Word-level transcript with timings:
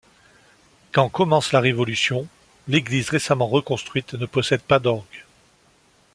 Quand 0.93 1.09
commence 1.09 1.51
la 1.51 1.59
Révolution, 1.59 2.27
l'église 2.67 3.09
récemment 3.11 3.45
reconstruite 3.45 4.15
ne 4.15 4.25
possède 4.25 4.61
pas 4.61 4.79
d'orgue. 4.79 5.25